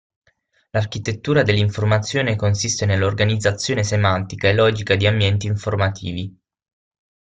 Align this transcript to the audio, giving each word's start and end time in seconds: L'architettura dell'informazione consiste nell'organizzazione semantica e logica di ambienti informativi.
L'architettura 0.71 1.43
dell'informazione 1.43 2.35
consiste 2.35 2.87
nell'organizzazione 2.87 3.83
semantica 3.83 4.47
e 4.47 4.55
logica 4.55 4.95
di 4.95 5.05
ambienti 5.05 5.45
informativi. 5.45 6.35